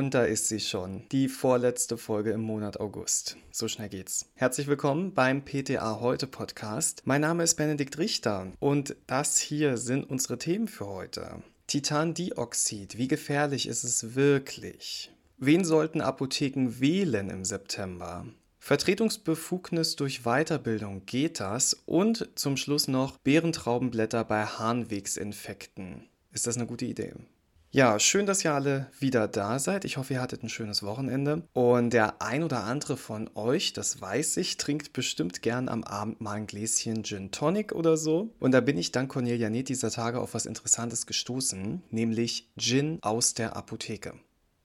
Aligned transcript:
Und 0.00 0.14
da 0.14 0.24
ist 0.24 0.48
sie 0.48 0.60
schon, 0.60 1.06
die 1.12 1.28
vorletzte 1.28 1.98
Folge 1.98 2.30
im 2.30 2.40
Monat 2.40 2.80
August. 2.80 3.36
So 3.50 3.68
schnell 3.68 3.90
geht's. 3.90 4.30
Herzlich 4.34 4.66
willkommen 4.66 5.12
beim 5.12 5.44
PTA 5.44 6.00
Heute 6.00 6.26
Podcast. 6.26 7.02
Mein 7.04 7.20
Name 7.20 7.42
ist 7.42 7.56
Benedikt 7.56 7.98
Richter 7.98 8.50
und 8.60 8.96
das 9.06 9.38
hier 9.38 9.76
sind 9.76 10.04
unsere 10.04 10.38
Themen 10.38 10.68
für 10.68 10.86
heute. 10.86 11.42
Titandioxid, 11.66 12.96
wie 12.96 13.08
gefährlich 13.08 13.68
ist 13.68 13.84
es 13.84 14.14
wirklich? 14.14 15.12
Wen 15.36 15.66
sollten 15.66 16.00
Apotheken 16.00 16.80
wählen 16.80 17.28
im 17.28 17.44
September? 17.44 18.24
Vertretungsbefugnis 18.58 19.96
durch 19.96 20.22
Weiterbildung 20.22 21.04
geht 21.04 21.40
das 21.40 21.76
und 21.84 22.26
zum 22.36 22.56
Schluss 22.56 22.88
noch 22.88 23.18
Beerentraubenblätter 23.18 24.24
bei 24.24 24.46
Harnwegsinfekten. 24.46 26.08
Ist 26.32 26.46
das 26.46 26.56
eine 26.56 26.64
gute 26.64 26.86
Idee? 26.86 27.12
Ja, 27.72 28.00
schön, 28.00 28.26
dass 28.26 28.44
ihr 28.44 28.52
alle 28.52 28.88
wieder 28.98 29.28
da 29.28 29.60
seid. 29.60 29.84
Ich 29.84 29.96
hoffe, 29.96 30.14
ihr 30.14 30.20
hattet 30.20 30.42
ein 30.42 30.48
schönes 30.48 30.82
Wochenende. 30.82 31.44
Und 31.52 31.92
der 31.92 32.20
ein 32.20 32.42
oder 32.42 32.64
andere 32.64 32.96
von 32.96 33.30
euch, 33.36 33.72
das 33.72 34.00
weiß 34.00 34.38
ich, 34.38 34.56
trinkt 34.56 34.92
bestimmt 34.92 35.40
gern 35.40 35.68
am 35.68 35.84
Abend 35.84 36.20
mal 36.20 36.32
ein 36.32 36.48
Gläschen 36.48 37.04
Gin 37.04 37.30
Tonic 37.30 37.70
oder 37.72 37.96
so. 37.96 38.34
Und 38.40 38.50
da 38.52 38.60
bin 38.60 38.76
ich 38.76 38.90
dank 38.90 39.12
Cornelia 39.12 39.50
Neth 39.50 39.68
dieser 39.68 39.92
Tage 39.92 40.20
auf 40.20 40.34
was 40.34 40.46
Interessantes 40.46 41.06
gestoßen, 41.06 41.84
nämlich 41.90 42.50
Gin 42.58 42.98
aus 43.02 43.34
der 43.34 43.54
Apotheke. 43.54 44.14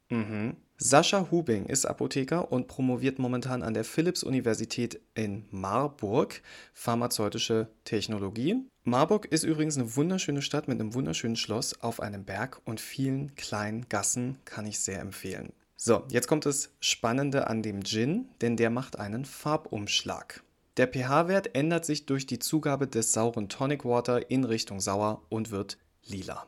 Mhm. 0.10 0.56
Sascha 0.78 1.28
Hubing 1.32 1.68
ist 1.68 1.86
Apotheker 1.86 2.52
und 2.52 2.68
promoviert 2.68 3.18
momentan 3.18 3.64
an 3.64 3.74
der 3.74 3.86
Philipps-Universität 3.86 5.00
in 5.14 5.46
Marburg 5.50 6.42
pharmazeutische 6.74 7.70
Technologie. 7.86 8.58
Marburg 8.84 9.26
ist 9.28 9.44
übrigens 9.44 9.78
eine 9.78 9.96
wunderschöne 9.96 10.42
Stadt 10.42 10.68
mit 10.68 10.80
einem 10.80 10.94
wunderschönen 10.94 11.38
Schloss 11.38 11.82
auf 11.82 12.02
einem 12.02 12.26
Berg 12.26 12.62
und 12.66 12.82
vielen 12.82 13.36
kleinen 13.36 13.88
Gassen, 13.88 14.38
kann 14.44 14.66
ich 14.66 14.80
sehr 14.80 15.00
empfehlen. 15.00 15.54
So, 15.78 16.04
jetzt 16.10 16.28
kommt 16.28 16.46
das 16.46 16.72
Spannende 16.82 17.48
an 17.48 17.62
dem 17.62 17.84
Gin, 17.86 18.28
denn 18.42 18.58
der 18.58 18.70
macht 18.70 19.00
einen 19.00 19.24
Farbumschlag. 19.24 20.44
Der 20.76 20.88
pH-Wert 20.88 21.56
ändert 21.56 21.86
sich 21.86 22.06
durch 22.06 22.26
die 22.26 22.40
Zugabe 22.40 22.86
des 22.86 23.14
sauren 23.14 23.48
Tonic 23.48 23.86
Water 23.86 24.30
in 24.30 24.44
Richtung 24.44 24.82
sauer 24.82 25.22
und 25.30 25.52
wird 25.52 25.78
lila. 26.04 26.46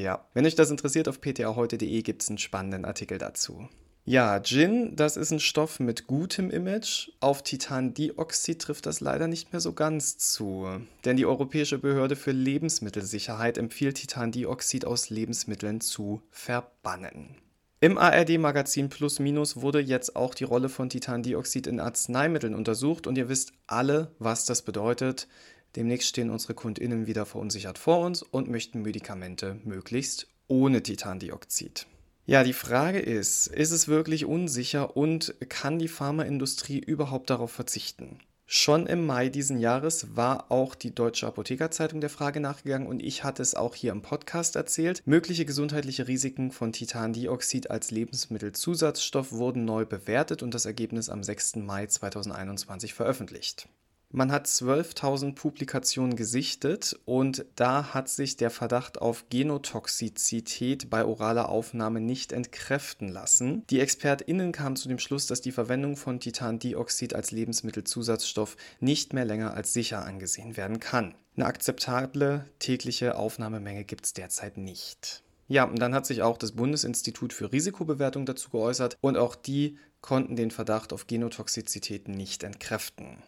Ja, 0.00 0.26
wenn 0.34 0.44
euch 0.44 0.56
das 0.56 0.70
interessiert, 0.70 1.08
auf 1.08 1.20
ptaheute.de 1.20 2.02
gibt 2.02 2.22
es 2.22 2.28
einen 2.28 2.38
spannenden 2.38 2.84
Artikel 2.84 3.18
dazu. 3.18 3.68
Ja, 4.06 4.38
Gin, 4.40 4.96
das 4.96 5.16
ist 5.16 5.30
ein 5.30 5.40
Stoff 5.40 5.80
mit 5.80 6.06
gutem 6.06 6.50
Image. 6.50 7.10
Auf 7.20 7.42
Titandioxid 7.42 8.60
trifft 8.60 8.84
das 8.84 9.00
leider 9.00 9.28
nicht 9.28 9.52
mehr 9.52 9.60
so 9.60 9.72
ganz 9.72 10.18
zu. 10.18 10.68
Denn 11.06 11.16
die 11.16 11.24
Europäische 11.24 11.78
Behörde 11.78 12.14
für 12.14 12.32
Lebensmittelsicherheit 12.32 13.56
empfiehlt 13.56 13.96
Titandioxid 13.96 14.84
aus 14.84 15.08
Lebensmitteln 15.08 15.80
zu 15.80 16.20
verbannen. 16.28 17.36
Im 17.80 17.96
ARD-Magazin 17.96 18.90
Plus 18.90 19.20
Minus 19.20 19.60
wurde 19.60 19.80
jetzt 19.80 20.16
auch 20.16 20.34
die 20.34 20.44
Rolle 20.44 20.68
von 20.68 20.90
Titandioxid 20.90 21.66
in 21.66 21.80
Arzneimitteln 21.80 22.54
untersucht 22.54 23.06
und 23.06 23.16
ihr 23.16 23.28
wisst 23.28 23.52
alle, 23.66 24.10
was 24.18 24.44
das 24.44 24.62
bedeutet. 24.62 25.28
Demnächst 25.76 26.08
stehen 26.08 26.30
unsere 26.30 26.54
KundInnen 26.54 27.06
wieder 27.06 27.26
verunsichert 27.26 27.78
vor 27.78 28.00
uns 28.00 28.22
und 28.22 28.48
möchten 28.48 28.82
Medikamente 28.82 29.60
möglichst 29.64 30.28
ohne 30.46 30.82
Titandioxid. 30.82 31.86
Ja, 32.26 32.42
die 32.42 32.52
Frage 32.52 33.00
ist, 33.00 33.48
ist 33.48 33.70
es 33.70 33.86
wirklich 33.88 34.24
unsicher 34.24 34.96
und 34.96 35.34
kann 35.48 35.78
die 35.78 35.88
Pharmaindustrie 35.88 36.78
überhaupt 36.78 37.28
darauf 37.28 37.50
verzichten? 37.50 38.18
Schon 38.46 38.86
im 38.86 39.06
Mai 39.06 39.30
diesen 39.30 39.58
Jahres 39.58 40.16
war 40.16 40.50
auch 40.50 40.74
die 40.74 40.94
Deutsche 40.94 41.26
Apothekerzeitung 41.26 42.00
der 42.00 42.10
Frage 42.10 42.40
nachgegangen 42.40 42.86
und 42.86 43.02
ich 43.02 43.24
hatte 43.24 43.42
es 43.42 43.54
auch 43.54 43.74
hier 43.74 43.90
im 43.90 44.02
Podcast 44.02 44.54
erzählt. 44.54 45.02
Mögliche 45.06 45.46
gesundheitliche 45.46 46.08
Risiken 46.08 46.50
von 46.50 46.72
Titandioxid 46.72 47.70
als 47.70 47.90
Lebensmittelzusatzstoff 47.90 49.32
wurden 49.32 49.64
neu 49.64 49.86
bewertet 49.86 50.42
und 50.42 50.52
das 50.52 50.66
Ergebnis 50.66 51.08
am 51.08 51.22
6. 51.22 51.56
Mai 51.56 51.86
2021 51.86 52.92
veröffentlicht. 52.92 53.68
Man 54.16 54.30
hat 54.30 54.46
12.000 54.46 55.34
Publikationen 55.34 56.14
gesichtet 56.14 56.96
und 57.04 57.46
da 57.56 57.94
hat 57.94 58.08
sich 58.08 58.36
der 58.36 58.50
Verdacht 58.50 59.02
auf 59.02 59.24
Genotoxizität 59.28 60.88
bei 60.88 61.04
oraler 61.04 61.48
Aufnahme 61.48 62.00
nicht 62.00 62.30
entkräften 62.30 63.08
lassen. 63.08 63.64
Die 63.70 63.80
ExpertInnen 63.80 64.52
kamen 64.52 64.76
zu 64.76 64.88
dem 64.88 65.00
Schluss, 65.00 65.26
dass 65.26 65.40
die 65.40 65.50
Verwendung 65.50 65.96
von 65.96 66.20
Titandioxid 66.20 67.12
als 67.12 67.32
Lebensmittelzusatzstoff 67.32 68.56
nicht 68.78 69.14
mehr 69.14 69.24
länger 69.24 69.54
als 69.54 69.72
sicher 69.72 70.04
angesehen 70.04 70.56
werden 70.56 70.78
kann. 70.78 71.16
Eine 71.34 71.46
akzeptable 71.46 72.44
tägliche 72.60 73.16
Aufnahmemenge 73.16 73.84
gibt 73.84 74.06
es 74.06 74.12
derzeit 74.12 74.58
nicht. 74.58 75.24
Ja, 75.48 75.64
und 75.64 75.80
dann 75.80 75.92
hat 75.92 76.06
sich 76.06 76.22
auch 76.22 76.38
das 76.38 76.52
Bundesinstitut 76.52 77.32
für 77.32 77.50
Risikobewertung 77.50 78.26
dazu 78.26 78.50
geäußert 78.50 78.96
und 79.00 79.16
auch 79.16 79.34
die 79.34 79.76
konnten 80.00 80.36
den 80.36 80.52
Verdacht 80.52 80.92
auf 80.92 81.08
Genotoxizität 81.08 82.06
nicht 82.06 82.44
entkräften. 82.44 83.24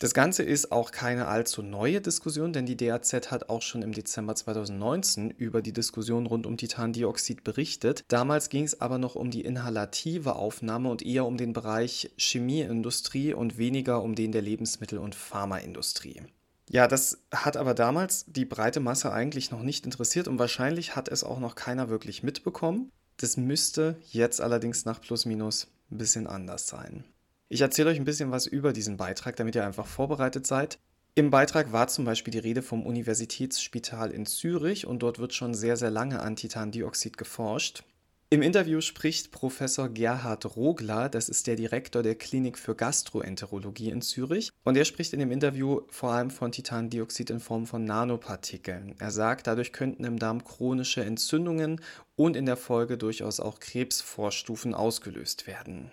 Das 0.00 0.14
Ganze 0.14 0.42
ist 0.42 0.72
auch 0.72 0.92
keine 0.92 1.28
allzu 1.28 1.60
neue 1.60 2.00
Diskussion, 2.00 2.54
denn 2.54 2.64
die 2.64 2.74
DAZ 2.78 3.30
hat 3.30 3.50
auch 3.50 3.60
schon 3.60 3.82
im 3.82 3.92
Dezember 3.92 4.34
2019 4.34 5.30
über 5.30 5.60
die 5.60 5.74
Diskussion 5.74 6.24
rund 6.24 6.46
um 6.46 6.56
Titandioxid 6.56 7.44
berichtet. 7.44 8.06
Damals 8.08 8.48
ging 8.48 8.64
es 8.64 8.80
aber 8.80 8.96
noch 8.96 9.14
um 9.14 9.30
die 9.30 9.42
inhalative 9.42 10.36
Aufnahme 10.36 10.88
und 10.88 11.04
eher 11.04 11.26
um 11.26 11.36
den 11.36 11.52
Bereich 11.52 12.10
Chemieindustrie 12.16 13.34
und 13.34 13.58
weniger 13.58 14.02
um 14.02 14.14
den 14.14 14.32
der 14.32 14.40
Lebensmittel- 14.40 14.98
und 14.98 15.14
Pharmaindustrie. 15.14 16.22
Ja, 16.70 16.88
das 16.88 17.18
hat 17.30 17.58
aber 17.58 17.74
damals 17.74 18.24
die 18.26 18.46
breite 18.46 18.80
Masse 18.80 19.12
eigentlich 19.12 19.50
noch 19.50 19.62
nicht 19.62 19.84
interessiert 19.84 20.28
und 20.28 20.38
wahrscheinlich 20.38 20.96
hat 20.96 21.08
es 21.08 21.24
auch 21.24 21.40
noch 21.40 21.56
keiner 21.56 21.90
wirklich 21.90 22.22
mitbekommen. 22.22 22.90
Das 23.18 23.36
müsste 23.36 23.96
jetzt 24.12 24.40
allerdings 24.40 24.86
nach 24.86 25.02
Plus 25.02 25.26
Minus 25.26 25.66
ein 25.90 25.98
bisschen 25.98 26.26
anders 26.26 26.68
sein. 26.68 27.04
Ich 27.52 27.62
erzähle 27.62 27.90
euch 27.90 27.98
ein 27.98 28.04
bisschen 28.04 28.30
was 28.30 28.46
über 28.46 28.72
diesen 28.72 28.96
Beitrag, 28.96 29.34
damit 29.34 29.56
ihr 29.56 29.66
einfach 29.66 29.88
vorbereitet 29.88 30.46
seid. 30.46 30.78
Im 31.16 31.30
Beitrag 31.30 31.72
war 31.72 31.88
zum 31.88 32.04
Beispiel 32.04 32.30
die 32.30 32.38
Rede 32.38 32.62
vom 32.62 32.86
Universitätsspital 32.86 34.12
in 34.12 34.24
Zürich 34.24 34.86
und 34.86 35.00
dort 35.00 35.18
wird 35.18 35.34
schon 35.34 35.52
sehr, 35.52 35.76
sehr 35.76 35.90
lange 35.90 36.20
an 36.20 36.36
Titandioxid 36.36 37.18
geforscht. 37.18 37.82
Im 38.30 38.42
Interview 38.42 38.80
spricht 38.80 39.32
Professor 39.32 39.88
Gerhard 39.88 40.54
Rogler, 40.54 41.08
das 41.08 41.28
ist 41.28 41.48
der 41.48 41.56
Direktor 41.56 42.04
der 42.04 42.14
Klinik 42.14 42.56
für 42.56 42.76
Gastroenterologie 42.76 43.90
in 43.90 44.00
Zürich, 44.00 44.52
und 44.62 44.76
er 44.76 44.84
spricht 44.84 45.12
in 45.12 45.18
dem 45.18 45.32
Interview 45.32 45.80
vor 45.88 46.12
allem 46.12 46.30
von 46.30 46.52
Titandioxid 46.52 47.30
in 47.30 47.40
Form 47.40 47.66
von 47.66 47.84
Nanopartikeln. 47.84 48.94
Er 49.00 49.10
sagt, 49.10 49.48
dadurch 49.48 49.72
könnten 49.72 50.04
im 50.04 50.20
Darm 50.20 50.44
chronische 50.44 51.04
Entzündungen 51.04 51.80
und 52.14 52.36
in 52.36 52.46
der 52.46 52.56
Folge 52.56 52.96
durchaus 52.96 53.40
auch 53.40 53.58
Krebsvorstufen 53.58 54.72
ausgelöst 54.72 55.48
werden. 55.48 55.90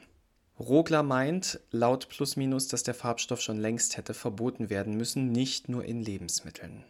Rogler 0.59 1.03
meint 1.03 1.59
laut 1.72 2.09
Plus 2.09 2.35
Minus, 2.35 2.68
dass 2.68 2.84
der 2.84 2.95
Farbstoff 2.95 3.41
schon 3.41 3.59
längst 3.59 3.95
hätte 3.95 4.13
verboten 4.13 4.69
werden 4.69 4.97
müssen, 4.97 5.31
nicht 5.31 5.69
nur 5.69 5.85
in 5.85 6.01
Lebensmitteln. 6.01 6.84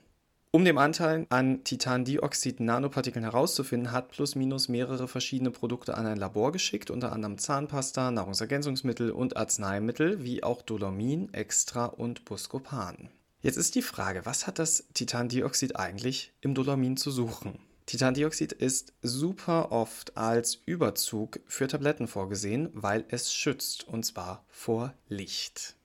Um 0.52 0.64
den 0.64 0.78
Anteil 0.78 1.28
an 1.30 1.66
Titandioxid-Nanopartikeln 1.66 3.24
herauszufinden, 3.24 3.92
hat 3.92 4.10
Plus 4.10 4.36
Minus 4.36 4.70
mehrere 4.70 5.10
verschiedene 5.10 5.52
Produkte 5.52 5.98
an 5.98 6.06
ein 6.06 6.18
Labor 6.18 6.54
geschickt, 6.54 6.90
unter 6.90 7.12
anderem 7.12 7.38
Zahnpasta, 7.38 8.10
Nahrungsergänzungsmittel 8.12 9.12
und 9.12 9.36
Arzneimittel 9.36 10.24
wie 10.24 10.44
auch 10.44 10.62
Dolomin, 10.62 11.34
Extra 11.34 11.86
und 11.86 12.24
Buscopan. 12.24 13.10
Jetzt 13.42 13.58
ist 13.58 13.76
die 13.76 13.82
Frage, 13.82 14.26
was 14.26 14.48
hat 14.48 14.60
das 14.60 14.88
Titandioxid 14.94 15.76
eigentlich 15.76 16.34
im 16.40 16.56
Dolomin 16.56 16.96
zu 16.96 17.12
suchen? 17.12 17.60
Titandioxid 17.88 18.52
ist 18.52 18.94
super 19.02 19.72
oft 19.72 20.18
als 20.18 20.62
Überzug 20.66 21.40
für 21.48 21.68
Tabletten 21.68 22.08
vorgesehen, 22.08 22.70
weil 22.74 23.06
es 23.08 23.34
schützt, 23.34 23.88
und 23.88 24.04
zwar 24.04 24.46
vor 24.50 24.94
Licht. 25.08 25.78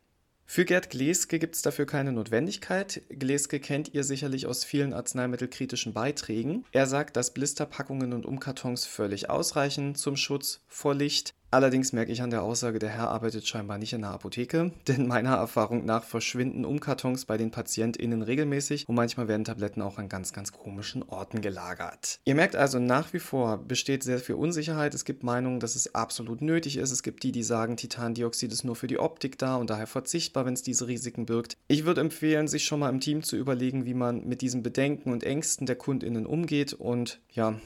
Für 0.45 0.65
Gerd 0.65 0.91
Gleske 0.91 1.39
gibt 1.39 1.55
es 1.55 1.63
dafür 1.63 1.87
keine 1.87 2.13
Notwendigkeit. 2.13 3.03
Gleske 3.09 3.61
kennt 3.61 3.95
ihr 3.95 4.03
sicherlich 4.03 4.47
aus 4.47 4.65
vielen 4.65 4.93
arzneimittelkritischen 4.93 5.95
Beiträgen. 5.95 6.67
Er 6.73 6.87
sagt, 6.87 7.17
dass 7.17 7.33
Blisterpackungen 7.33 8.13
und 8.13 8.27
Umkartons 8.27 8.85
völlig 8.85 9.31
ausreichen 9.31 9.95
zum 9.95 10.17
Schutz 10.17 10.61
vor 10.67 10.95
Licht. 10.95 11.33
Allerdings 11.53 11.93
merke 11.93 12.11
ich 12.11 12.23
an 12.23 12.31
der 12.31 12.43
Aussage, 12.43 12.79
der 12.79 12.89
Herr 12.89 13.11
arbeitet 13.11 13.47
scheinbar 13.47 13.77
nicht 13.77 13.93
in 13.93 14.01
der 14.01 14.13
Apotheke, 14.13 14.73
denn 14.89 15.07
meiner 15.07 15.37
Erfahrung 15.37 15.85
nach 15.85 16.03
verschwinden 16.03 16.65
Umkartons 16.65 17.27
bei 17.27 17.37
den 17.37 17.51
PatientInnen 17.51 18.23
regelmäßig 18.23 18.89
und 18.89 18.95
manchmal 18.95 19.29
werden 19.29 19.45
Tabletten 19.45 19.83
auch 19.83 19.99
an 19.99 20.09
ganz, 20.09 20.33
ganz 20.33 20.53
komischen 20.53 21.03
Orten 21.03 21.43
gelagert. 21.43 22.21
Ihr 22.25 22.37
merkt 22.37 22.57
also, 22.57 22.79
nach 22.79 23.13
wie 23.13 23.19
vor 23.19 23.59
besteht 23.59 24.03
sehr 24.03 24.19
viel 24.19 24.37
Unsicherheit. 24.37 24.95
Es 24.95 25.05
gibt 25.05 25.25
Meinungen, 25.25 25.61
dass 25.61 25.77
es 25.77 25.95
absolut 25.95 26.41
nötig 26.41 26.79
ist. 26.79 26.91
Es 26.91 27.03
gibt 27.03 27.23
die, 27.23 27.33
die 27.33 27.43
sagen, 27.43 27.77
Titandioxid 27.77 28.51
ist 28.51 28.65
nur 28.65 28.75
für 28.75 28.87
die 28.87 28.99
Optik 28.99 29.39
da 29.39 29.57
und 29.57 29.69
daher 29.69 29.87
verzichtbar, 29.87 30.47
wenn 30.47 30.55
es 30.55 30.63
diese 30.63 30.89
Risiken 30.89 31.27
birgt. 31.27 31.59
Ich 31.69 31.85
würde 31.85 32.01
empfehlen, 32.01 32.49
sich 32.49 32.65
schon 32.65 32.81
mal 32.81 32.89
im 32.89 33.01
Team 33.01 33.23
zu 33.23 33.37
überlegen, 33.37 33.85
wie 33.85 33.93
man 33.93 34.27
mit 34.27 34.41
diesen 34.41 34.63
Bedenken 34.63 35.13
und 35.13 35.23
Ängsten 35.23 35.67
der 35.67 35.77
KundInnen 35.77 36.25
umgeht 36.25 36.73
und 36.73 37.21
ja, 37.31 37.57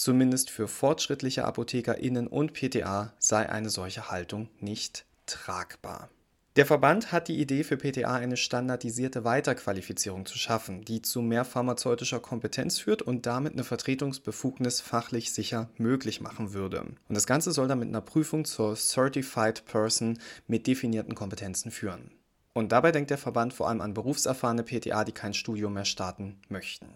Zumindest 0.00 0.48
für 0.48 0.66
fortschrittliche 0.66 1.44
ApothekerInnen 1.44 2.26
und 2.26 2.54
PTA 2.54 3.12
sei 3.18 3.46
eine 3.50 3.68
solche 3.68 4.10
Haltung 4.10 4.48
nicht 4.58 5.04
tragbar. 5.26 6.08
Der 6.56 6.64
Verband 6.64 7.12
hat 7.12 7.28
die 7.28 7.38
Idee 7.38 7.64
für 7.64 7.76
PTA 7.76 8.14
eine 8.14 8.38
standardisierte 8.38 9.24
Weiterqualifizierung 9.24 10.24
zu 10.24 10.38
schaffen, 10.38 10.86
die 10.86 11.02
zu 11.02 11.20
mehr 11.20 11.44
pharmazeutischer 11.44 12.18
Kompetenz 12.18 12.78
führt 12.78 13.02
und 13.02 13.26
damit 13.26 13.52
eine 13.52 13.62
Vertretungsbefugnis 13.62 14.80
fachlich 14.80 15.34
sicher 15.34 15.68
möglich 15.76 16.22
machen 16.22 16.54
würde. 16.54 16.80
Und 16.80 17.14
das 17.14 17.26
Ganze 17.26 17.52
soll 17.52 17.68
dann 17.68 17.80
mit 17.80 17.88
einer 17.88 18.00
Prüfung 18.00 18.46
zur 18.46 18.76
Certified 18.76 19.66
Person 19.66 20.18
mit 20.46 20.66
definierten 20.66 21.14
Kompetenzen 21.14 21.70
führen. 21.70 22.10
Und 22.54 22.72
dabei 22.72 22.90
denkt 22.90 23.10
der 23.10 23.18
Verband 23.18 23.52
vor 23.52 23.68
allem 23.68 23.82
an 23.82 23.92
berufserfahrene 23.92 24.62
PTA, 24.62 25.04
die 25.04 25.12
kein 25.12 25.34
Studium 25.34 25.74
mehr 25.74 25.84
starten 25.84 26.40
möchten. 26.48 26.86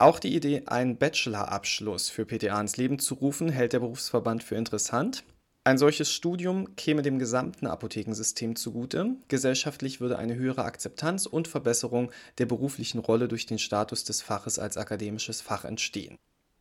Auch 0.00 0.18
die 0.18 0.34
Idee, 0.34 0.62
einen 0.64 0.96
Bachelorabschluss 0.96 2.08
für 2.08 2.24
PTA 2.24 2.58
ins 2.58 2.78
Leben 2.78 2.98
zu 2.98 3.12
rufen, 3.16 3.50
hält 3.50 3.74
der 3.74 3.80
Berufsverband 3.80 4.42
für 4.42 4.54
interessant. 4.54 5.24
Ein 5.62 5.76
solches 5.76 6.10
Studium 6.10 6.74
käme 6.74 7.02
dem 7.02 7.18
gesamten 7.18 7.66
Apothekensystem 7.66 8.56
zugute. 8.56 9.16
Gesellschaftlich 9.28 10.00
würde 10.00 10.16
eine 10.16 10.36
höhere 10.36 10.64
Akzeptanz 10.64 11.26
und 11.26 11.48
Verbesserung 11.48 12.10
der 12.38 12.46
beruflichen 12.46 12.98
Rolle 12.98 13.28
durch 13.28 13.44
den 13.44 13.58
Status 13.58 14.02
des 14.04 14.22
Faches 14.22 14.58
als 14.58 14.78
akademisches 14.78 15.42
Fach 15.42 15.66
entstehen. 15.66 16.16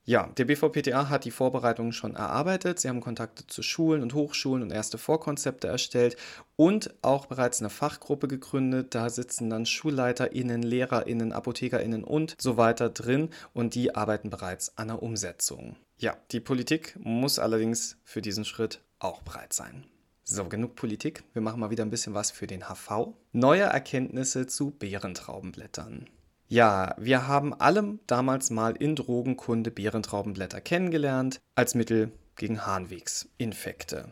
Ja, 0.06 0.28
der 0.38 0.46
BVPTA 0.46 1.10
hat 1.10 1.26
die 1.26 1.32
Vorbereitungen 1.32 1.94
schon 1.94 2.16
erarbeitet. 2.16 2.80
Sie 2.80 2.90
haben 2.90 3.02
Kontakte 3.02 3.46
zu 3.46 3.62
Schulen 3.62 4.02
und 4.02 4.14
Hochschulen 4.14 4.64
und 4.64 4.72
erste 4.72 4.98
Vorkonzepte 4.98 5.68
erstellt 5.68 6.18
und 6.56 6.94
auch 7.04 7.28
bereits 7.28 7.60
eine 7.60 7.70
Fachgruppe 7.70 8.28
gegründet. 8.28 8.96
Da 8.96 9.10
sitzen 9.10 9.50
dann 9.50 9.66
SchulleiterInnen, 9.66 10.64
LehrerInnen, 10.64 11.32
ApothekerInnen 11.32 12.04
und 12.04 12.36
so 12.40 12.58
weiter 12.58 12.90
drin 12.90 13.30
und 13.54 13.76
die 13.76 13.94
arbeiten 13.94 14.30
bereits 14.30 14.78
an 14.78 14.88
der 14.88 15.04
Umsetzung. 15.04 15.76
Ja, 15.98 16.18
die 16.32 16.40
Politik 16.40 16.98
muss 17.00 17.38
allerdings 17.38 17.98
für 18.04 18.22
diesen 18.22 18.46
Schritt 18.46 18.82
auch 19.00 19.22
bereit 19.22 19.54
sein. 19.54 19.86
So, 20.24 20.46
genug 20.46 20.76
Politik. 20.76 21.24
Wir 21.34 21.42
machen 21.42 21.60
mal 21.60 21.72
wieder 21.72 21.84
ein 21.84 21.90
bisschen 21.90 22.14
was 22.14 22.30
für 22.30 22.46
den 22.46 22.70
HV. 22.70 23.16
Neue 23.32 23.64
Erkenntnisse 23.64 24.48
zu 24.48 24.72
Beerentraubenblättern. 24.72 26.08
Ja, 26.52 26.96
wir 26.98 27.28
haben 27.28 27.54
alle 27.54 28.00
damals 28.08 28.50
mal 28.50 28.76
in 28.76 28.96
Drogenkunde 28.96 29.70
Beerentraubenblätter 29.70 30.62
kennengelernt 30.62 31.40
als 31.54 31.76
Mittel 31.76 32.12
gegen 32.36 32.66
Harnwegsinfekte. 32.66 34.10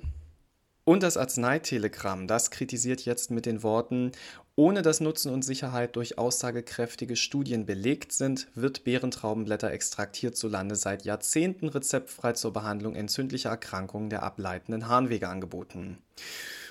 Und 0.84 1.01
das 1.01 1.17
Arzneitelegramm, 1.17 2.27
das 2.27 2.51
kritisiert 2.51 3.06
jetzt 3.06 3.32
mit 3.32 3.48
den 3.48 3.63
Worten, 3.63 4.12
ohne 4.56 4.84
dass 4.84 5.00
Nutzen 5.00 5.34
und 5.34 5.41
Sicherheit 5.41 5.96
durch 5.96 6.20
aussagekräftige 6.20 7.15
Studien 7.15 7.65
belegt 7.65 8.12
sind, 8.12 8.48
wird 8.53 8.84
Beerentraubenblätter 8.84 9.72
extraktiert 9.72 10.38
solande 10.38 10.75
seit 10.75 11.06
Jahrzehnten 11.06 11.70
rezeptfrei 11.70 12.34
zur 12.34 12.53
Behandlung 12.53 12.94
entzündlicher 12.94 13.50
Erkrankungen 13.50 14.12
der 14.12 14.22
ableitenden 14.22 14.88
Harnwege 14.88 15.27
angeboten. 15.27 15.98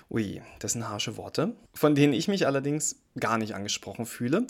Ui, 0.09 0.41
das 0.61 0.75
sind 0.75 0.89
harsche 0.89 1.17
Worte, 1.17 1.57
von 1.75 1.97
denen 1.97 2.13
ich 2.13 2.29
mich 2.29 2.47
allerdings 2.47 3.01
gar 3.19 3.39
nicht 3.39 3.57
angesprochen 3.57 4.07
fühle. 4.07 4.47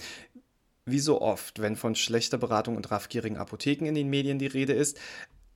Wie 0.89 1.01
so 1.01 1.21
oft, 1.21 1.61
wenn 1.61 1.75
von 1.75 1.97
schlechter 1.97 2.39
Beratung 2.39 2.77
und 2.77 2.93
raffgierigen 2.93 3.39
Apotheken 3.39 3.87
in 3.87 3.97
den 3.97 4.09
Medien 4.09 4.39
die 4.39 4.47
Rede 4.47 4.73
ist, 4.73 4.99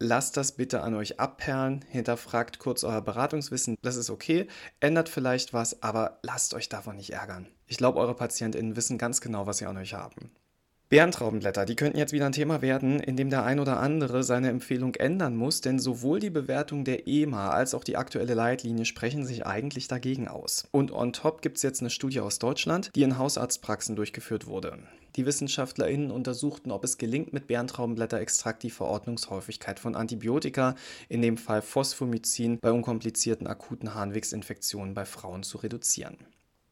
lasst 0.01 0.37
das 0.37 0.53
bitte 0.53 0.83
an 0.83 0.95
euch 0.95 1.21
abperlen, 1.21 1.85
hinterfragt 1.89 2.59
kurz 2.59 2.83
euer 2.83 3.01
Beratungswissen, 3.01 3.77
das 3.83 3.95
ist 3.95 4.11
okay, 4.11 4.49
ändert 4.81 5.09
vielleicht 5.09 5.53
was, 5.53 5.85
aber 5.85 6.19
lasst 6.23 6.53
euch 6.55 6.69
davon 6.69 6.97
nicht 6.97 7.13
ärgern. 7.13 7.47
Ich 7.69 7.77
glaube, 7.77 8.01
eure 8.01 8.17
PatientInnen 8.17 8.75
wissen 8.75 8.99
ganz 8.99 9.21
genau, 9.21 9.47
was 9.47 9.59
sie 9.59 9.67
an 9.67 9.77
euch 9.77 9.95
haben. 9.95 10.33
Bärentraubenblätter, 10.91 11.67
die 11.67 11.77
könnten 11.77 11.99
jetzt 11.99 12.13
wieder 12.13 12.27
ein 12.27 12.33
Thema 12.33 12.63
werden, 12.63 12.99
in 12.99 13.15
dem 13.15 13.31
der 13.31 13.45
ein 13.45 13.61
oder 13.61 13.79
andere 13.79 14.25
seine 14.25 14.49
Empfehlung 14.49 14.97
ändern 14.97 15.37
muss, 15.37 15.61
denn 15.61 15.79
sowohl 15.79 16.19
die 16.19 16.31
Bewertung 16.31 16.83
der 16.83 17.07
EMA 17.07 17.51
als 17.51 17.75
auch 17.75 17.85
die 17.85 17.97
aktuelle 17.97 18.35
Leitlinie 18.35 18.85
sprechen 18.85 19.25
sich 19.25 19.47
eigentlich 19.47 19.87
dagegen 19.87 20.27
aus. 20.27 20.67
Und 20.73 20.91
on 20.91 21.13
top 21.13 21.43
gibt 21.43 21.59
es 21.59 21.63
jetzt 21.63 21.81
eine 21.81 21.91
Studie 21.91 22.19
aus 22.19 22.41
Deutschland, 22.41 22.91
die 22.97 23.05
in 23.05 23.19
Hausarztpraxen 23.19 23.95
durchgeführt 23.95 24.49
wurde. 24.49 24.81
Die 25.15 25.27
WissenschaftlerInnen 25.27 26.11
untersuchten, 26.11 26.73
ob 26.73 26.83
es 26.83 26.99
gelingt, 26.99 27.33
mit 27.33 27.47
Bärentraubenblätterextrakt 27.47 28.65
die 28.65 28.71
Verordnungshäufigkeit 28.71 29.79
von 29.79 29.95
Antibiotika, 29.95 30.75
in 31.09 31.23
dem 31.23 31.37
Fall 31.37 31.63
Phosphomycin, 31.63 32.59
bei 32.61 32.73
unkomplizierten 32.73 33.47
akuten 33.47 33.95
Harnwegsinfektionen 33.95 34.95
bei 34.95 35.05
Frauen 35.05 35.45
zu 35.45 35.59
reduzieren. 35.59 36.17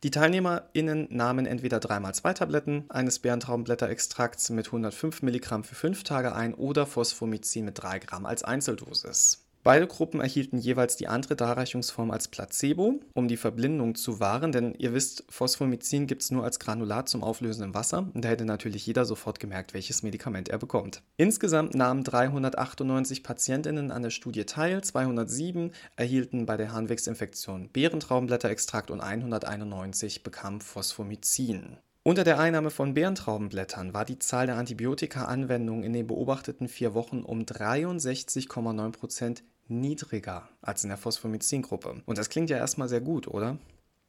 Die 0.05 0.13
TeilnehmerInnen 0.13 1.09
nahmen 1.11 1.45
entweder 1.45 1.81
dreimal 1.81 2.15
zwei 2.15 2.33
Tabletten 2.33 2.85
eines 2.89 3.19
Bärentraubenblätterextrakts 3.19 4.51
mit 4.51 4.67
105 4.67 5.23
Milligramm 5.23 5.65
für 5.65 5.75
fünf 5.75 6.05
Tage 6.05 6.37
ein 6.37 6.55
oder 6.55 6.87
Phosphomycin 6.87 7.65
mit 7.65 7.83
3 7.83 7.99
Gramm 7.99 8.25
als 8.25 8.45
Einzeldosis. 8.45 9.48
Beide 9.65 9.87
Gruppen 9.87 10.21
erhielten 10.21 10.59
jeweils 10.59 10.97
die 10.97 11.09
andere 11.09 11.37
Darreichungsform 11.37 12.11
als 12.11 12.29
Placebo, 12.29 13.01
um 13.13 13.29
die 13.29 13.37
Verblindung 13.37 13.97
zu 13.97 14.21
wahren, 14.21 14.53
denn 14.53 14.75
ihr 14.79 14.95
wisst, 14.95 15.25
Phosphomycin 15.29 16.07
gibt 16.07 16.23
es 16.23 16.31
nur 16.31 16.45
als 16.45 16.59
Granulat 16.59 17.09
zum 17.09 17.23
Auflösen 17.23 17.65
im 17.65 17.75
Wasser 17.75 18.09
und 18.15 18.25
da 18.25 18.29
hätte 18.29 18.45
natürlich 18.45 18.87
jeder 18.87 19.05
sofort 19.05 19.41
gemerkt, 19.41 19.75
welches 19.75 20.03
Medikament 20.03 20.49
er 20.49 20.59
bekommt. 20.59 21.03
Insgesamt 21.17 21.75
nahmen 21.75 22.05
398 22.05 23.23
Patientinnen 23.23 23.91
an 23.91 24.03
der 24.03 24.11
Studie 24.11 24.45
teil, 24.45 24.83
207 24.83 25.73
erhielten 25.97 26.47
bei 26.47 26.57
der 26.57 26.73
Harnwegsinfektion 26.73 27.69
Beerentraubenblätterextrakt 27.73 28.91
und 28.91 29.01
191 29.01 30.23
bekamen 30.23 30.61
Phosphomycin. 30.61 31.79
Unter 32.03 32.25
der 32.25 32.39
Einnahme 32.39 32.71
von 32.71 32.95
Beerentraubenblättern 32.95 33.93
war 33.93 34.05
die 34.05 34.19
Zahl 34.19 34.47
der 34.47 34.57
Antibiotika-Anwendungen 34.57 35.83
in 35.83 35.93
den 35.93 36.07
beobachteten 36.07 36.69
vier 36.69 36.95
Wochen 36.95 37.23
um 37.23 37.43
63,9 37.43 38.93
Prozent 38.93 39.45
niedriger 39.67 40.49
als 40.63 40.85
in 40.85 40.89
der 40.89 40.99
Phosphomycin-Gruppe. 40.99 42.03
Und 42.07 42.19
das 42.19 42.31
klingt 42.31 42.51
ja 42.51 42.57
erstmal 42.57 42.89
sehr 42.89 43.03
gut, 43.03 43.29
oder? 43.29 43.59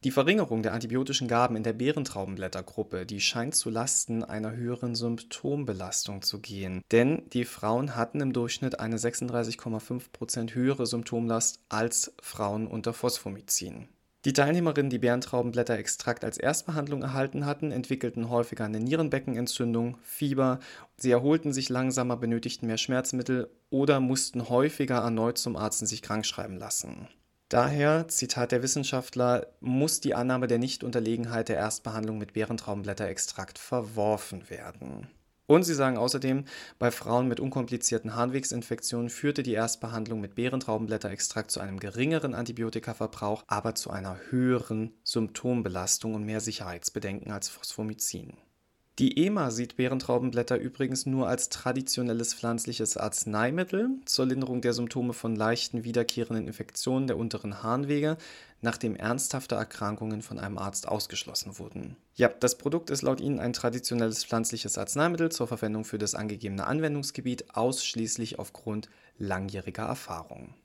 Die 0.06 0.12
Verringerung 0.12 0.64
der 0.64 0.72
antibiotischen 0.72 1.28
Gaben 1.28 1.58
in 1.58 1.64
der 1.64 1.74
Beerentraubenblättergruppe, 1.74 3.06
die 3.06 3.20
scheint 3.20 3.54
zu 3.54 3.70
Lasten 3.70 4.24
einer 4.24 4.56
höheren 4.56 4.96
Symptombelastung 4.96 6.22
zu 6.22 6.40
gehen. 6.40 6.82
Denn 6.94 7.24
die 7.34 7.44
Frauen 7.44 7.98
hatten 7.98 8.22
im 8.22 8.32
Durchschnitt 8.32 8.80
eine 8.80 8.96
36,5% 8.96 10.54
höhere 10.54 10.86
Symptomlast 10.86 11.60
als 11.68 12.14
Frauen 12.22 12.66
unter 12.66 12.94
Phosphomycin. 12.94 13.90
Die 14.26 14.34
Teilnehmerinnen, 14.34 14.90
die 14.90 15.00
Beerentraubenblätterextrakt 15.00 16.26
als 16.26 16.38
Erstbehandlung 16.38 17.04
erhalten 17.04 17.46
hatten, 17.46 17.72
entwickelten 17.72 18.30
häufiger 18.30 18.66
eine 18.66 18.82
Nierenbeckenentzündung, 18.82 19.98
Fieber, 20.04 20.60
sie 20.98 21.12
erholten 21.12 21.54
sich 21.54 21.70
langsamer, 21.70 22.18
benötigten 22.18 22.68
mehr 22.68 22.78
Schmerzmittel 22.78 23.50
oder 23.70 24.02
mussten 24.02 24.50
häufiger 24.50 24.98
erneut 24.98 25.38
zum 25.38 25.56
Arzt 25.56 25.88
sich 25.88 26.02
krankschreiben 26.02 26.58
lassen. 26.58 27.08
Daher, 27.48 28.10
Zitat 28.10 28.52
der 28.52 28.62
Wissenschaftler, 28.62 29.48
muss 29.62 30.02
die 30.02 30.14
Annahme 30.14 30.48
der 30.48 30.60
Nichtunterlegenheit 30.60 31.48
der 31.48 31.56
Erstbehandlung 31.56 32.18
mit 32.18 32.34
Beerentraubenblätterextrakt 32.34 33.58
verworfen 33.58 34.50
werden. 34.50 35.08
Und 35.50 35.64
sie 35.64 35.74
sagen 35.74 35.98
außerdem, 35.98 36.46
bei 36.78 36.92
Frauen 36.92 37.28
mit 37.28 37.40
unkomplizierten 37.40 38.16
Harnwegsinfektionen 38.16 39.10
führte 39.10 39.42
die 39.42 39.54
Erstbehandlung 39.54 40.22
mit 40.22 40.36
Beerentraubenblätterextrakt 40.36 41.50
zu 41.50 41.60
einem 41.60 41.80
geringeren 41.80 42.36
Antibiotikaverbrauch, 42.36 43.46
aber 43.48 43.74
zu 43.74 43.90
einer 43.90 44.20
höheren 44.30 44.94
Symptombelastung 45.04 46.14
und 46.14 46.24
mehr 46.24 46.40
Sicherheitsbedenken 46.40 47.32
als 47.32 47.50
Phosphomycin. 47.50 48.38
Die 49.00 49.18
EMA 49.26 49.50
sieht 49.50 49.78
Beerentraubenblätter 49.78 50.58
übrigens 50.58 51.06
nur 51.06 51.30
als 51.30 51.48
traditionelles 51.48 52.34
pflanzliches 52.34 52.98
Arzneimittel 52.98 53.92
zur 54.04 54.26
Linderung 54.26 54.60
der 54.60 54.74
Symptome 54.74 55.14
von 55.14 55.38
leichten 55.38 55.86
wiederkehrenden 55.86 56.46
Infektionen 56.46 57.08
der 57.08 57.18
unteren 57.18 57.64
Harnwege, 57.64 58.18
nachdem 58.60 58.98
ernsthafte 58.98 59.56
Erkrankungen 59.56 60.22
von 60.22 60.38
einem 60.38 60.58
Arzt 60.58 60.86
ausgeschlossen 60.86 61.58
wurden. 61.60 61.96
Ja, 62.16 62.28
das 62.28 62.58
Produkt 62.58 62.90
ist 62.90 63.02
laut 63.02 63.22
Ihnen 63.22 63.40
ein 63.40 63.54
traditionelles 63.54 64.26
pflanzliches 64.26 64.78
Arzneimittel 64.78 65.32
zur 65.32 65.48
Verwendung 65.48 65.86
für 65.86 65.98
das 65.98 66.14
angegebene 66.14 66.68
Anwendungsgebiet 66.68 67.56
ausschließlich 67.56 68.38
aufgrund 68.38 68.90
langjähriger 69.18 69.84
Erfahrung. 69.84 70.56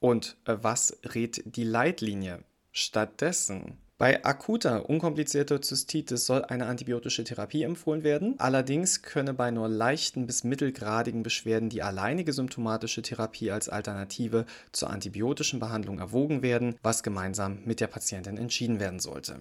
Und 0.00 0.36
äh, 0.44 0.58
was 0.60 0.98
rät 1.14 1.42
die 1.46 1.64
Leitlinie? 1.64 2.44
Stattdessen 2.72 3.78
bei 4.00 4.24
akuter, 4.24 4.88
unkomplizierter 4.88 5.60
Zystitis 5.60 6.24
soll 6.24 6.42
eine 6.42 6.64
antibiotische 6.64 7.22
Therapie 7.22 7.64
empfohlen 7.64 8.02
werden. 8.02 8.34
Allerdings 8.38 9.02
könne 9.02 9.34
bei 9.34 9.50
nur 9.50 9.68
leichten 9.68 10.26
bis 10.26 10.42
mittelgradigen 10.42 11.22
Beschwerden 11.22 11.68
die 11.68 11.82
alleinige 11.82 12.32
symptomatische 12.32 13.02
Therapie 13.02 13.50
als 13.50 13.68
Alternative 13.68 14.46
zur 14.72 14.88
antibiotischen 14.88 15.60
Behandlung 15.60 15.98
erwogen 15.98 16.40
werden, 16.40 16.76
was 16.82 17.02
gemeinsam 17.02 17.58
mit 17.66 17.80
der 17.80 17.88
Patientin 17.88 18.38
entschieden 18.38 18.80
werden 18.80 19.00
sollte. 19.00 19.36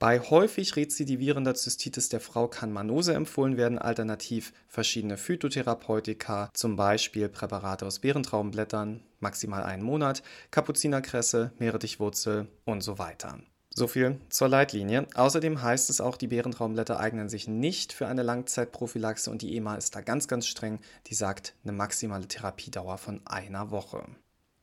Bei 0.00 0.18
häufig 0.18 0.74
rezidivierender 0.74 1.54
Zystitis 1.54 2.08
der 2.08 2.18
Frau 2.18 2.48
kann 2.48 2.72
Manose 2.72 3.14
empfohlen 3.14 3.56
werden, 3.56 3.78
alternativ 3.78 4.52
verschiedene 4.66 5.18
Phytotherapeutika, 5.18 6.50
zum 6.52 6.74
Beispiel 6.74 7.28
Präparate 7.28 7.86
aus 7.86 8.00
Beerentraubenblättern, 8.00 9.04
maximal 9.20 9.62
einen 9.62 9.84
Monat, 9.84 10.24
Kapuzinerkresse, 10.50 11.52
Meerrettichwurzel 11.60 12.48
und 12.64 12.82
so 12.82 12.98
weiter. 12.98 13.38
So 13.72 13.86
viel 13.86 14.18
zur 14.30 14.48
Leitlinie. 14.48 15.06
Außerdem 15.14 15.62
heißt 15.62 15.90
es 15.90 16.00
auch, 16.00 16.16
die 16.16 16.26
Beerentraumblätter 16.26 16.98
eignen 16.98 17.28
sich 17.28 17.46
nicht 17.46 17.92
für 17.92 18.08
eine 18.08 18.22
Langzeitprophylaxe 18.22 19.30
und 19.30 19.42
die 19.42 19.56
EMA 19.56 19.76
ist 19.76 19.94
da 19.94 20.00
ganz, 20.00 20.26
ganz 20.26 20.46
streng. 20.46 20.80
Die 21.06 21.14
sagt 21.14 21.54
eine 21.62 21.72
maximale 21.72 22.26
Therapiedauer 22.26 22.98
von 22.98 23.20
einer 23.26 23.70
Woche. 23.70 24.04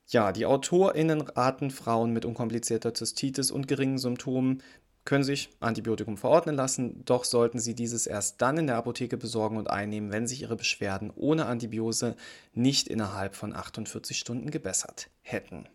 Ja, 0.08 0.32
die 0.32 0.46
AutorInnen 0.46 1.22
raten 1.22 1.70
Frauen 1.70 2.12
mit 2.12 2.24
unkomplizierter 2.24 2.94
Zystitis 2.94 3.50
und 3.50 3.68
geringen 3.68 3.98
Symptomen, 3.98 4.62
können 5.08 5.24
sich 5.24 5.48
Antibiotikum 5.60 6.18
verordnen 6.18 6.54
lassen, 6.54 7.02
doch 7.06 7.24
sollten 7.24 7.58
sie 7.58 7.74
dieses 7.74 8.06
erst 8.06 8.42
dann 8.42 8.58
in 8.58 8.66
der 8.66 8.76
Apotheke 8.76 9.16
besorgen 9.16 9.56
und 9.56 9.70
einnehmen, 9.70 10.12
wenn 10.12 10.26
sich 10.26 10.42
ihre 10.42 10.56
Beschwerden 10.56 11.10
ohne 11.16 11.46
Antibiose 11.46 12.14
nicht 12.52 12.88
innerhalb 12.88 13.34
von 13.34 13.56
48 13.56 14.18
Stunden 14.18 14.50
gebessert 14.50 15.08
hätten. 15.22 15.66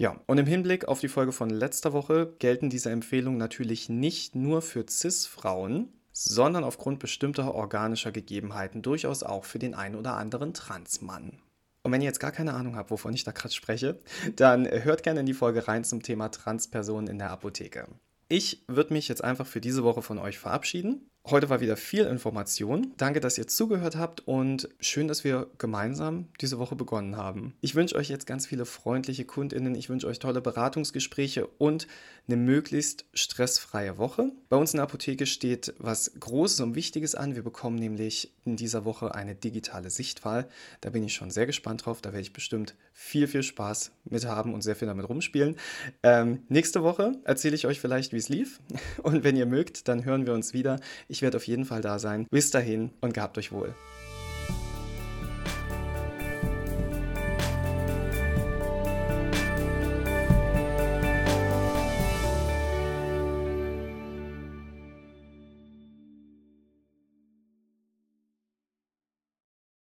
Ja, 0.00 0.20
und 0.26 0.38
im 0.38 0.46
Hinblick 0.46 0.86
auf 0.86 1.00
die 1.00 1.08
Folge 1.08 1.32
von 1.32 1.50
letzter 1.50 1.92
Woche 1.92 2.32
gelten 2.38 2.70
diese 2.70 2.90
Empfehlungen 2.90 3.38
natürlich 3.38 3.88
nicht 3.88 4.36
nur 4.36 4.62
für 4.62 4.86
CIS-Frauen, 4.88 5.92
sondern 6.12 6.62
aufgrund 6.62 7.00
bestimmter 7.00 7.52
organischer 7.52 8.12
Gegebenheiten 8.12 8.80
durchaus 8.80 9.24
auch 9.24 9.44
für 9.44 9.58
den 9.58 9.74
einen 9.74 9.96
oder 9.96 10.14
anderen 10.14 10.54
Transmann. 10.54 11.40
Und 11.82 11.90
wenn 11.90 12.00
ihr 12.00 12.06
jetzt 12.06 12.20
gar 12.20 12.30
keine 12.30 12.54
Ahnung 12.54 12.76
habt, 12.76 12.92
wovon 12.92 13.12
ich 13.12 13.24
da 13.24 13.32
gerade 13.32 13.52
spreche, 13.52 13.98
dann 14.36 14.68
hört 14.68 15.02
gerne 15.02 15.20
in 15.20 15.26
die 15.26 15.34
Folge 15.34 15.66
rein 15.66 15.82
zum 15.82 16.00
Thema 16.00 16.28
Transpersonen 16.28 17.08
in 17.08 17.18
der 17.18 17.30
Apotheke. 17.30 17.88
Ich 18.28 18.62
würde 18.68 18.92
mich 18.92 19.08
jetzt 19.08 19.24
einfach 19.24 19.46
für 19.46 19.60
diese 19.60 19.82
Woche 19.82 20.02
von 20.02 20.18
euch 20.18 20.38
verabschieden. 20.38 21.08
Heute 21.30 21.50
war 21.50 21.60
wieder 21.60 21.76
viel 21.76 22.06
Information. 22.06 22.94
Danke, 22.96 23.20
dass 23.20 23.36
ihr 23.36 23.46
zugehört 23.46 23.96
habt 23.96 24.26
und 24.26 24.70
schön, 24.80 25.08
dass 25.08 25.24
wir 25.24 25.46
gemeinsam 25.58 26.28
diese 26.40 26.58
Woche 26.58 26.74
begonnen 26.74 27.18
haben. 27.18 27.52
Ich 27.60 27.74
wünsche 27.74 27.96
euch 27.96 28.08
jetzt 28.08 28.26
ganz 28.26 28.46
viele 28.46 28.64
freundliche 28.64 29.26
KundInnen. 29.26 29.74
Ich 29.74 29.90
wünsche 29.90 30.06
euch 30.06 30.20
tolle 30.20 30.40
Beratungsgespräche 30.40 31.46
und 31.46 31.86
eine 32.28 32.38
möglichst 32.38 33.04
stressfreie 33.12 33.98
Woche. 33.98 34.32
Bei 34.48 34.56
uns 34.56 34.72
in 34.72 34.78
der 34.78 34.84
Apotheke 34.84 35.26
steht 35.26 35.74
was 35.78 36.12
Großes 36.18 36.60
und 36.60 36.74
Wichtiges 36.74 37.14
an. 37.14 37.34
Wir 37.34 37.42
bekommen 37.42 37.76
nämlich 37.76 38.32
in 38.46 38.56
dieser 38.56 38.86
Woche 38.86 39.14
eine 39.14 39.34
digitale 39.34 39.90
Sichtwahl. 39.90 40.48
Da 40.80 40.88
bin 40.88 41.04
ich 41.04 41.12
schon 41.12 41.30
sehr 41.30 41.46
gespannt 41.46 41.84
drauf. 41.84 42.00
Da 42.00 42.10
werde 42.10 42.22
ich 42.22 42.32
bestimmt 42.32 42.74
viel, 42.94 43.28
viel 43.28 43.42
Spaß 43.42 43.92
mit 44.04 44.26
haben 44.26 44.54
und 44.54 44.62
sehr 44.62 44.76
viel 44.76 44.88
damit 44.88 45.08
rumspielen. 45.08 45.56
Ähm, 46.02 46.42
nächste 46.48 46.82
Woche 46.82 47.12
erzähle 47.24 47.54
ich 47.54 47.66
euch 47.66 47.80
vielleicht, 47.80 48.12
wie 48.12 48.16
es 48.16 48.28
lief. 48.28 48.60
Und 49.02 49.22
wenn 49.22 49.36
ihr 49.36 49.46
mögt, 49.46 49.86
dann 49.86 50.04
hören 50.04 50.26
wir 50.26 50.34
uns 50.34 50.52
wieder. 50.52 50.80
Ich 51.18 51.22
werde 51.22 51.36
auf 51.36 51.48
jeden 51.48 51.64
Fall 51.64 51.80
da 51.80 51.98
sein. 51.98 52.28
Bis 52.30 52.52
dahin 52.52 52.90
und 53.00 53.12
gehabt 53.12 53.38
euch 53.38 53.50
wohl. 53.50 53.74